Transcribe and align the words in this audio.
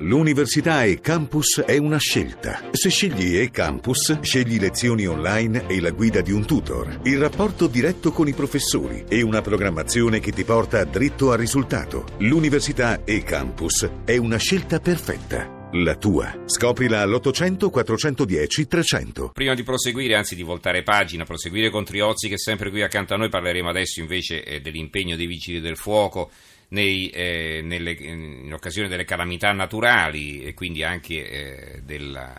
L'università 0.00 0.84
e 0.84 1.00
campus 1.00 1.60
è 1.66 1.76
una 1.76 1.98
scelta. 1.98 2.60
Se 2.70 2.88
scegli 2.88 3.36
e 3.36 3.50
campus, 3.50 4.20
scegli 4.20 4.60
lezioni 4.60 5.06
online 5.06 5.66
e 5.66 5.80
la 5.80 5.90
guida 5.90 6.20
di 6.20 6.30
un 6.30 6.44
tutor, 6.44 7.00
il 7.02 7.18
rapporto 7.18 7.66
diretto 7.66 8.12
con 8.12 8.28
i 8.28 8.32
professori 8.32 9.04
e 9.08 9.22
una 9.22 9.42
programmazione 9.42 10.20
che 10.20 10.30
ti 10.30 10.44
porta 10.44 10.84
dritto 10.84 11.32
al 11.32 11.38
risultato. 11.38 12.04
L'università 12.18 13.02
e 13.04 13.24
campus 13.24 13.88
è 14.04 14.16
una 14.16 14.36
scelta 14.36 14.78
perfetta. 14.78 15.57
La 15.72 15.96
tua. 15.96 16.44
Scoprila 16.46 17.02
all'800 17.02 17.68
410 17.68 18.66
300. 18.66 19.32
Prima 19.34 19.54
di 19.54 19.62
proseguire, 19.62 20.14
anzi 20.14 20.34
di 20.34 20.42
voltare 20.42 20.82
pagina, 20.82 21.24
proseguire 21.24 21.68
con 21.68 21.84
Triozzi 21.84 22.28
che 22.28 22.36
è 22.36 22.38
sempre 22.38 22.70
qui 22.70 22.80
accanto 22.80 23.12
a 23.12 23.18
noi, 23.18 23.28
parleremo 23.28 23.68
adesso 23.68 24.00
invece 24.00 24.42
eh, 24.44 24.60
dell'impegno 24.62 25.14
dei 25.14 25.26
vigili 25.26 25.60
del 25.60 25.76
fuoco 25.76 26.30
nei, 26.68 27.10
eh, 27.10 27.60
nelle, 27.62 27.90
in 27.90 28.50
occasione 28.50 28.88
delle 28.88 29.04
calamità 29.04 29.52
naturali 29.52 30.42
e 30.42 30.54
quindi 30.54 30.82
anche 30.82 31.28
eh, 31.28 31.82
della, 31.84 32.34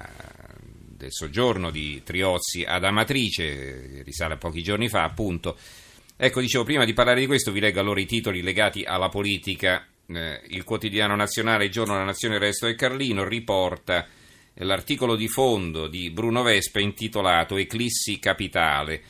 del 0.98 1.12
soggiorno 1.12 1.70
di 1.70 2.02
Triozzi 2.04 2.64
ad 2.64 2.84
Amatrice, 2.84 4.02
risale 4.04 4.34
a 4.34 4.38
pochi 4.38 4.64
giorni 4.64 4.90
fa 4.90 5.04
appunto. 5.04 5.56
Ecco, 6.18 6.42
dicevo, 6.42 6.64
prima 6.64 6.84
di 6.84 6.94
parlare 6.94 7.20
di 7.20 7.28
questo 7.28 7.52
vi 7.52 7.60
leggo 7.60 7.80
allora 7.80 8.00
i 8.00 8.08
titoli 8.08 8.42
legati 8.42 8.84
alla 8.84 9.10
politica. 9.10 9.86
Eh, 10.12 10.42
il 10.48 10.64
quotidiano 10.64 11.16
nazionale, 11.16 11.66
il 11.66 11.72
giorno 11.72 11.94
della 11.94 12.06
nazione, 12.06 12.36
il 12.36 12.42
resto 12.42 12.66
del 12.66 12.76
Carlino, 12.76 13.28
riporta 13.28 14.08
l'articolo 14.56 15.16
di 15.16 15.28
fondo 15.28 15.88
di 15.88 16.10
Bruno 16.10 16.42
Vespa 16.42 16.80
intitolato 16.80 17.58
Eclissi 17.58 18.18
Capitale. 18.20 19.02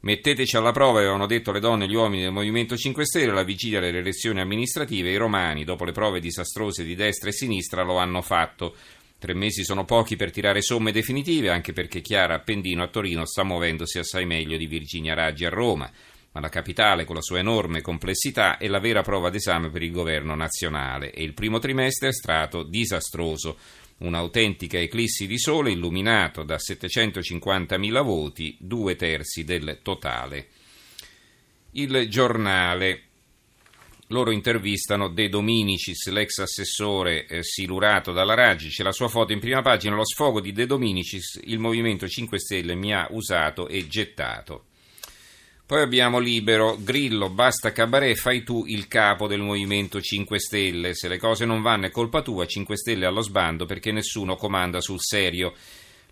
Metteteci 0.00 0.56
alla 0.56 0.72
prova, 0.72 0.98
avevano 0.98 1.26
detto 1.26 1.52
le 1.52 1.60
donne 1.60 1.84
e 1.84 1.88
gli 1.88 1.94
uomini 1.94 2.22
del 2.22 2.32
Movimento 2.32 2.76
5 2.76 3.04
Stelle, 3.04 3.30
alla 3.30 3.44
vigilia 3.44 3.80
delle 3.80 3.98
elezioni 3.98 4.40
amministrative, 4.40 5.10
i 5.10 5.16
romani, 5.16 5.64
dopo 5.64 5.84
le 5.84 5.92
prove 5.92 6.20
disastrose 6.20 6.84
di 6.84 6.96
destra 6.96 7.28
e 7.28 7.32
sinistra, 7.32 7.82
lo 7.82 7.98
hanno 7.98 8.20
fatto. 8.20 8.74
Tre 9.18 9.34
mesi 9.34 9.62
sono 9.62 9.84
pochi 9.84 10.16
per 10.16 10.32
tirare 10.32 10.60
somme 10.60 10.90
definitive, 10.90 11.50
anche 11.50 11.72
perché 11.72 12.00
Chiara 12.00 12.34
Appendino 12.34 12.82
a 12.82 12.88
Torino 12.88 13.24
sta 13.24 13.44
muovendosi 13.44 14.00
assai 14.00 14.26
meglio 14.26 14.56
di 14.56 14.66
Virginia 14.66 15.14
Raggi 15.14 15.44
a 15.44 15.50
Roma. 15.50 15.88
Ma 16.32 16.40
la 16.40 16.48
capitale, 16.48 17.04
con 17.04 17.14
la 17.14 17.20
sua 17.20 17.40
enorme 17.40 17.82
complessità, 17.82 18.56
è 18.56 18.66
la 18.66 18.80
vera 18.80 19.02
prova 19.02 19.28
d'esame 19.28 19.68
per 19.68 19.82
il 19.82 19.92
governo 19.92 20.34
nazionale 20.34 21.12
e 21.12 21.22
il 21.22 21.34
primo 21.34 21.58
trimestre 21.58 22.08
è 22.08 22.12
stato 22.12 22.62
disastroso 22.62 23.58
un'autentica 23.98 24.78
eclissi 24.78 25.26
di 25.26 25.38
sole 25.38 25.72
illuminato 25.72 26.42
da 26.42 26.56
750.000 26.56 28.02
voti, 28.02 28.56
due 28.58 28.96
terzi 28.96 29.44
del 29.44 29.80
totale. 29.82 30.48
Il 31.72 32.08
giornale. 32.08 33.02
Loro 34.08 34.30
intervistano 34.30 35.08
De 35.08 35.30
Dominicis, 35.30 36.08
l'ex 36.08 36.38
assessore 36.38 37.26
eh, 37.26 37.42
silurato 37.42 38.12
dalla 38.12 38.34
Raggi. 38.34 38.68
C'è 38.68 38.82
la 38.82 38.92
sua 38.92 39.08
foto 39.08 39.32
in 39.32 39.40
prima 39.40 39.62
pagina. 39.62 39.94
Lo 39.94 40.04
sfogo 40.04 40.40
di 40.40 40.52
De 40.52 40.66
Dominicis, 40.66 41.40
il 41.44 41.58
Movimento 41.58 42.06
5 42.06 42.38
Stelle 42.38 42.74
mi 42.74 42.92
ha 42.92 43.06
usato 43.10 43.68
e 43.68 43.86
gettato. 43.86 44.66
Poi 45.64 45.80
abbiamo 45.80 46.18
Libero, 46.18 46.76
Grillo, 46.78 47.30
basta 47.30 47.72
cabaret, 47.72 48.16
fai 48.16 48.42
tu 48.42 48.64
il 48.66 48.88
capo 48.88 49.26
del 49.26 49.40
Movimento 49.40 50.00
5 50.00 50.38
Stelle. 50.38 50.94
Se 50.94 51.08
le 51.08 51.18
cose 51.18 51.46
non 51.46 51.62
vanno 51.62 51.86
è 51.86 51.90
colpa 51.90 52.20
tua, 52.20 52.44
5 52.44 52.76
Stelle 52.76 53.06
allo 53.06 53.22
sbando 53.22 53.64
perché 53.64 53.90
nessuno 53.90 54.36
comanda 54.36 54.80
sul 54.80 55.00
serio. 55.00 55.54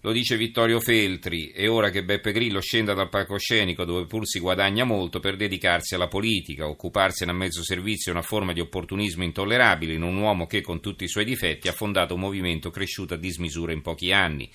Lo 0.03 0.13
dice 0.13 0.39
Vittorio 0.39 0.81
Feltri, 0.81 1.49
è 1.49 1.69
ora 1.69 1.91
che 1.91 2.03
Beppe 2.03 2.33
Grillo 2.33 2.61
scenda 2.61 2.95
dal 2.95 3.11
palcoscenico 3.11 3.85
dove 3.85 4.07
pur 4.07 4.27
si 4.27 4.39
guadagna 4.39 4.85
molto 4.85 5.21
per 5.21 5.37
dedicarsi 5.37 5.95
alla 5.95 6.09
politica, 6.09 6.67
occuparsene 6.67 7.31
a 7.31 7.35
mezzo 7.35 7.63
servizio 7.63 8.11
è 8.11 8.15
una 8.15 8.25
forma 8.25 8.55
di 8.55 8.61
opportunismo 8.61 9.25
intollerabile 9.25 9.93
in 9.93 10.01
un 10.01 10.17
uomo 10.17 10.47
che 10.47 10.63
con 10.63 10.81
tutti 10.81 11.05
i 11.05 11.09
suoi 11.09 11.27
difetti 11.27 11.69
ha 11.69 11.73
fondato 11.73 12.15
un 12.15 12.21
movimento 12.21 12.71
cresciuto 12.71 13.13
a 13.13 13.19
dismisura 13.19 13.73
in 13.73 13.83
pochi 13.83 14.11
anni. 14.11 14.51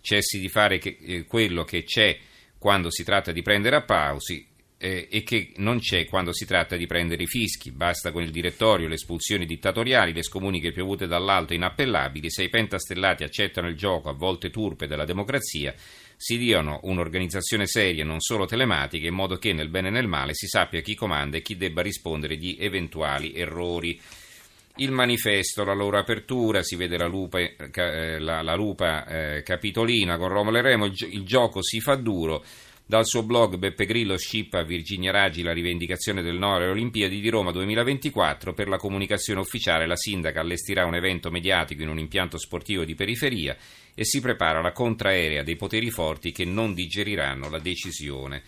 Cessi 0.00 0.40
di 0.40 0.48
fare 0.48 0.78
che, 0.78 0.98
eh, 1.00 1.24
quello 1.26 1.62
che 1.62 1.84
c'è 1.84 2.18
quando 2.58 2.90
si 2.90 3.04
tratta 3.04 3.32
di 3.32 3.42
prendere 3.42 3.76
applausi 3.76 4.46
eh, 4.78 5.08
e 5.10 5.22
che 5.24 5.52
non 5.56 5.80
c'è 5.80 6.06
quando 6.06 6.32
si 6.32 6.46
tratta 6.46 6.76
di 6.76 6.86
prendere 6.86 7.24
i 7.24 7.26
fischi. 7.26 7.72
Basta 7.72 8.12
con 8.12 8.22
il 8.22 8.30
direttorio, 8.30 8.88
le 8.88 8.94
espulsioni 8.94 9.44
dittatoriali, 9.44 10.12
le 10.12 10.22
scomuniche 10.22 10.72
piovute 10.72 11.06
dall'alto 11.06 11.52
inappellabili. 11.52 12.30
Se 12.30 12.44
i 12.44 12.48
pentastellati 12.48 13.24
accettano 13.24 13.68
il 13.68 13.76
gioco, 13.76 14.08
a 14.08 14.14
volte 14.14 14.50
turpe, 14.50 14.86
della 14.86 15.04
democrazia, 15.04 15.74
si 16.16 16.38
diano 16.38 16.80
un'organizzazione 16.82 17.66
seria, 17.66 18.04
non 18.04 18.20
solo 18.20 18.46
telematica, 18.46 19.06
in 19.06 19.14
modo 19.14 19.36
che 19.36 19.52
nel 19.52 19.68
bene 19.68 19.88
e 19.88 19.92
nel 19.92 20.06
male 20.06 20.34
si 20.34 20.46
sappia 20.46 20.80
chi 20.80 20.94
comanda 20.94 21.36
e 21.36 21.42
chi 21.42 21.56
debba 21.56 21.82
rispondere 21.82 22.36
di 22.36 22.56
eventuali 22.58 23.34
errori. 23.34 24.00
Il 24.80 24.92
manifesto, 24.92 25.64
la 25.64 25.74
loro 25.74 25.98
apertura, 25.98 26.62
si 26.62 26.76
vede 26.76 26.96
la 26.96 27.08
lupa, 27.08 27.40
eh, 27.40 28.20
la, 28.20 28.42
la 28.42 28.54
lupa 28.54 29.04
eh, 29.06 29.42
capitolina 29.42 30.16
con 30.16 30.28
Romolo 30.28 30.58
e 30.58 30.62
Remo, 30.62 30.84
il, 30.84 30.94
il 31.10 31.24
gioco 31.24 31.64
si 31.64 31.80
fa 31.80 31.96
duro. 31.96 32.44
Dal 32.86 33.04
suo 33.04 33.24
blog 33.24 33.56
Beppe 33.56 33.86
Grillo 33.86 34.16
scippa 34.16 34.62
Virginia 34.62 35.10
Raggi 35.10 35.42
la 35.42 35.52
rivendicazione 35.52 36.22
del 36.22 36.38
no 36.38 36.54
alle 36.54 36.68
Olimpiadi 36.68 37.20
di 37.20 37.28
Roma 37.28 37.50
2024. 37.50 38.54
Per 38.54 38.68
la 38.68 38.78
comunicazione 38.78 39.40
ufficiale 39.40 39.84
la 39.84 39.96
sindaca 39.96 40.40
allestirà 40.40 40.86
un 40.86 40.94
evento 40.94 41.28
mediatico 41.30 41.82
in 41.82 41.88
un 41.88 41.98
impianto 41.98 42.38
sportivo 42.38 42.84
di 42.84 42.94
periferia 42.94 43.56
e 43.94 44.04
si 44.04 44.20
prepara 44.20 44.62
la 44.62 44.70
contraerea 44.70 45.42
dei 45.42 45.56
poteri 45.56 45.90
forti 45.90 46.30
che 46.30 46.44
non 46.44 46.72
digeriranno 46.72 47.50
la 47.50 47.58
decisione. 47.58 48.42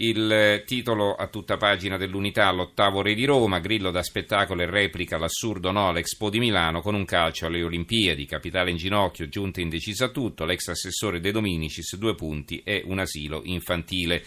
Il 0.00 0.62
titolo 0.64 1.16
a 1.16 1.26
tutta 1.26 1.56
pagina 1.56 1.96
dell'unità, 1.96 2.52
l'ottavo 2.52 3.02
re 3.02 3.14
di 3.14 3.24
Roma, 3.24 3.58
Grillo 3.58 3.90
da 3.90 4.04
spettacolo 4.04 4.62
e 4.62 4.66
replica 4.66 5.18
l'assurdo 5.18 5.72
no 5.72 5.88
all'Expo 5.88 6.30
di 6.30 6.38
Milano 6.38 6.82
con 6.82 6.94
un 6.94 7.04
calcio 7.04 7.46
alle 7.46 7.64
Olimpiadi, 7.64 8.24
capitale 8.24 8.70
in 8.70 8.76
ginocchio, 8.76 9.28
giunta 9.28 9.60
indecisa 9.60 10.04
a 10.04 10.10
tutto, 10.10 10.44
l'ex 10.44 10.68
assessore 10.68 11.18
De 11.18 11.32
Dominicis, 11.32 11.96
due 11.96 12.14
punti, 12.14 12.60
è 12.62 12.80
un 12.84 13.00
asilo 13.00 13.40
infantile. 13.42 14.22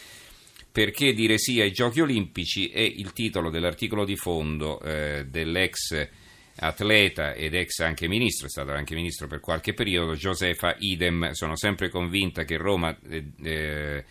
Perché 0.70 1.14
dire 1.14 1.38
sì 1.38 1.62
ai 1.62 1.72
giochi 1.72 2.02
olimpici 2.02 2.68
è 2.68 2.82
il 2.82 3.14
titolo 3.14 3.50
dell'articolo 3.50 4.04
di 4.04 4.18
fondo 4.18 4.78
eh, 4.82 5.26
dell'ex 5.30 6.10
atleta 6.58 7.34
ed 7.34 7.54
ex 7.54 7.80
anche 7.80 8.10
ministro, 8.10 8.48
è 8.48 8.50
stato 8.50 8.72
anche 8.72 8.94
ministro 8.94 9.26
per 9.28 9.40
qualche 9.40 9.74
periodo, 9.74 10.16
Josefa 10.16 10.76
Idem. 10.80 11.32
Sono 11.32 11.56
sempre 11.56 11.88
convinta 11.88 12.44
che 12.44 12.58
Roma... 12.58 12.94
Eh, 13.10 13.26
eh, 13.42 14.06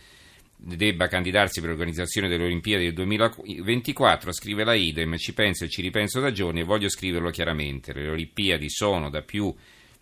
debba 0.63 1.07
candidarsi 1.07 1.59
per 1.59 1.69
l'organizzazione 1.69 2.27
delle 2.27 2.43
Olimpiadi 2.43 2.83
del 2.83 2.93
2024, 2.93 4.31
scrive 4.31 4.63
la 4.63 4.75
Idem, 4.75 5.17
ci 5.17 5.33
penso 5.33 5.63
e 5.63 5.69
ci 5.69 5.81
ripenso 5.81 6.19
da 6.19 6.31
giorni 6.31 6.59
e 6.59 6.63
voglio 6.63 6.87
scriverlo 6.87 7.31
chiaramente. 7.31 7.93
Le 7.93 8.09
Olimpiadi 8.09 8.69
sono 8.69 9.09
da 9.09 9.23
più 9.23 9.53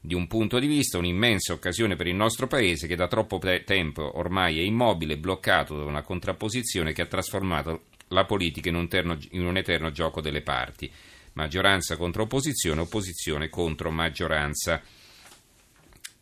di 0.02 0.14
un 0.14 0.28
punto 0.28 0.60
di 0.60 0.68
vista 0.68 0.98
un'immensa 0.98 1.54
occasione 1.54 1.96
per 1.96 2.08
il 2.08 2.16
nostro 2.16 2.48
paese 2.48 2.88
che 2.88 2.96
da 2.96 3.08
troppo 3.08 3.40
tempo 3.64 4.18
ormai 4.18 4.60
è 4.60 4.62
immobile, 4.62 5.18
bloccato 5.18 5.78
da 5.78 5.86
una 5.86 6.02
contrapposizione 6.02 6.92
che 6.92 7.04
ha 7.04 7.08
trasformato 7.08 7.84
la 8.10 8.26
politica 8.26 8.70
in 8.70 8.76
un, 8.76 8.88
terno, 8.88 9.18
in 9.32 9.46
un 9.46 9.56
eterno 9.56 9.92
gioco 9.92 10.20
delle 10.20 10.42
parti. 10.42 10.92
Maggioranza 11.34 11.96
contro 11.96 12.24
opposizione, 12.24 12.82
opposizione 12.82 13.50
contro 13.50 13.92
maggioranza. 13.92 14.82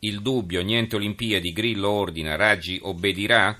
Il 0.00 0.20
dubbio, 0.22 0.62
niente 0.62 0.94
Olimpiadi, 0.94 1.52
Grillo 1.52 1.90
ordina, 1.90 2.36
Raggi 2.36 2.78
obbedirà? 2.80 3.56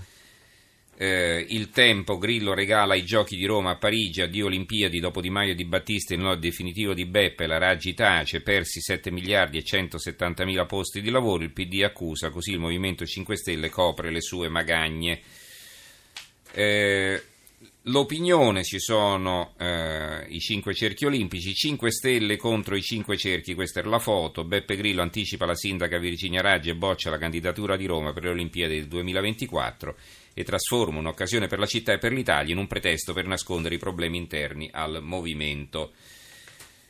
Eh, 1.01 1.47
il 1.51 1.71
tempo, 1.71 2.19
Grillo 2.19 2.55
regala 2.55 2.97
i 2.97 3.05
giochi 3.05 3.37
di 3.37 3.47
Roma 3.47 3.71
a 3.71 3.77
Parigi, 3.77 4.21
addio 4.21 4.47
Olimpiadi, 4.47 4.99
dopo 4.99 5.21
Di 5.21 5.31
Maio 5.31 5.53
e 5.53 5.55
Di 5.55 5.65
Battista, 5.65 6.13
il 6.13 6.19
no 6.19 6.35
definitivo 6.35 6.93
di 6.93 7.07
Beppe, 7.07 7.47
la 7.47 7.57
Raggi 7.57 7.95
tace, 7.95 8.41
persi 8.41 8.81
7 8.81 9.13
miliardi 9.13 9.59
e 9.59 9.63
170 9.63 10.45
mila 10.45 10.67
posti 10.67 11.01
di 11.01 11.11
lavoro, 11.11 11.45
il 11.45 11.53
PD 11.53 11.85
accusa, 11.85 12.31
così 12.31 12.51
il 12.51 12.59
Movimento 12.59 13.07
5 13.07 13.37
Stelle 13.37 13.69
copre 13.69 14.11
le 14.11 14.21
sue 14.21 14.49
magagne. 14.49 15.21
Eh, 16.51 17.23
L'opinione 17.83 18.65
ci 18.65 18.79
sono 18.79 19.55
eh, 19.59 20.27
i 20.29 20.41
cinque 20.41 20.75
cerchi 20.75 21.07
olimpici, 21.07 21.55
5 21.55 21.91
stelle 21.91 22.37
contro 22.37 22.77
i 22.77 22.83
cinque 22.83 23.17
cerchi, 23.17 23.55
questa 23.55 23.81
è 23.81 23.83
la 23.85 23.99
foto. 23.99 24.45
Beppe 24.45 24.77
Grillo 24.77 25.01
anticipa 25.01 25.47
la 25.47 25.55
sindaca 25.55 25.97
Virginia 25.99 26.43
Raggi 26.43 26.69
e 26.69 26.75
boccia 26.75 27.09
la 27.09 27.17
candidatura 27.17 27.77
di 27.77 27.87
Roma 27.87 28.13
per 28.13 28.25
le 28.25 28.31
Olimpiadi 28.31 28.75
del 28.75 28.89
2024 28.89 29.97
e 30.39 30.45
trasforma 30.45 31.01
un'occasione 31.01 31.49
per 31.49 31.59
la 31.59 31.67
città 31.67 31.93
e 31.95 31.99
per 31.99 32.13
l'Italia 32.13 32.53
in 32.53 32.61
un 32.61 32.69
pretesto 32.69 33.13
per 33.13 33.27
nascondere 33.27 33.75
i 33.75 33.79
problemi 33.79 34.19
interni 34.19 34.71
al 34.73 35.01
movimento. 35.03 35.91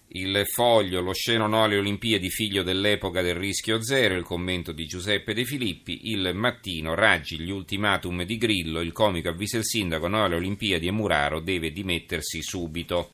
Il 0.09 0.43
foglio, 0.45 1.00
lo 1.00 1.15
sceno 1.15 1.47
no 1.47 1.62
alle 1.62 1.79
Olimpiadi, 1.79 2.29
figlio 2.29 2.62
dell'epoca 2.62 3.23
del 3.23 3.37
rischio 3.37 3.83
zero, 3.83 4.17
il 4.17 4.23
commento 4.23 4.73
di 4.73 4.85
Giuseppe 4.85 5.33
De 5.33 5.47
Filippi, 5.47 6.11
il 6.11 6.33
mattino, 6.35 6.95
Raggi, 6.95 7.39
gli 7.39 7.50
ultimatum 7.50 8.23
di 8.25 8.37
Grillo, 8.37 8.81
il 8.81 8.93
comico 8.93 9.31
avvisa 9.31 9.56
il 9.56 9.65
sindaco 9.65 10.09
no 10.09 10.25
alle 10.25 10.37
Olimpiadi 10.37 10.87
e 10.87 10.93
Muraro 10.93 11.41
deve 11.41 11.73
dimettersi 11.73 12.43
subito. 12.43 13.06